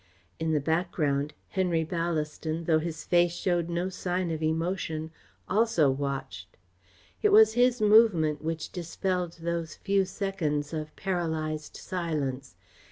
In 0.39 0.51
the 0.51 0.59
background 0.59 1.35
Henry 1.49 1.85
Ballaston, 1.85 2.65
though 2.65 2.79
his 2.79 3.03
face 3.05 3.35
showed 3.35 3.69
no 3.69 3.87
sign 3.89 4.31
of 4.31 4.41
emotion, 4.41 5.11
also 5.47 5.91
watched. 5.91 6.57
It 7.21 7.29
was 7.31 7.53
his 7.53 7.79
movement 7.81 8.41
which 8.43 8.71
dispelled 8.71 9.33
those 9.43 9.75
few 9.75 10.05
seconds 10.05 10.73
of 10.73 10.95
paralysed 10.95 11.77
silence. 11.77 12.55